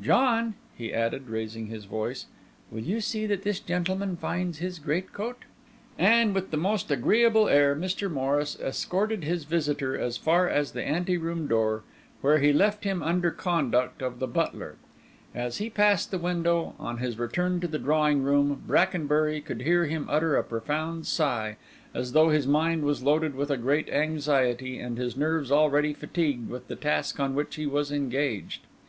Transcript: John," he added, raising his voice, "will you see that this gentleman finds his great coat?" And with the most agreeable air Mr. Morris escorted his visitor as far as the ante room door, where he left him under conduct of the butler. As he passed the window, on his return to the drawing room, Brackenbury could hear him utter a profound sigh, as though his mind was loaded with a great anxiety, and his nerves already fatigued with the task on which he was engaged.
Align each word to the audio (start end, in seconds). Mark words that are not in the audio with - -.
John," 0.00 0.54
he 0.78 0.94
added, 0.94 1.26
raising 1.28 1.66
his 1.66 1.86
voice, 1.86 2.26
"will 2.70 2.82
you 2.84 3.00
see 3.00 3.26
that 3.26 3.42
this 3.42 3.58
gentleman 3.58 4.16
finds 4.16 4.58
his 4.58 4.78
great 4.78 5.12
coat?" 5.12 5.38
And 5.98 6.36
with 6.36 6.52
the 6.52 6.56
most 6.56 6.88
agreeable 6.92 7.48
air 7.48 7.74
Mr. 7.74 8.08
Morris 8.08 8.56
escorted 8.60 9.24
his 9.24 9.42
visitor 9.42 9.98
as 9.98 10.16
far 10.16 10.48
as 10.48 10.70
the 10.70 10.84
ante 10.84 11.16
room 11.18 11.48
door, 11.48 11.82
where 12.20 12.38
he 12.38 12.52
left 12.52 12.84
him 12.84 13.02
under 13.02 13.32
conduct 13.32 14.02
of 14.02 14.20
the 14.20 14.28
butler. 14.28 14.76
As 15.34 15.56
he 15.56 15.68
passed 15.68 16.12
the 16.12 16.18
window, 16.20 16.76
on 16.78 16.98
his 16.98 17.18
return 17.18 17.58
to 17.58 17.66
the 17.66 17.80
drawing 17.80 18.22
room, 18.22 18.62
Brackenbury 18.64 19.40
could 19.40 19.62
hear 19.62 19.86
him 19.86 20.06
utter 20.08 20.36
a 20.36 20.44
profound 20.44 21.08
sigh, 21.08 21.56
as 21.92 22.12
though 22.12 22.28
his 22.28 22.46
mind 22.46 22.84
was 22.84 23.02
loaded 23.02 23.34
with 23.34 23.50
a 23.50 23.56
great 23.56 23.88
anxiety, 23.88 24.78
and 24.78 24.96
his 24.96 25.16
nerves 25.16 25.50
already 25.50 25.92
fatigued 25.92 26.48
with 26.48 26.68
the 26.68 26.76
task 26.76 27.18
on 27.18 27.34
which 27.34 27.56
he 27.56 27.66
was 27.66 27.90
engaged. 27.90 28.60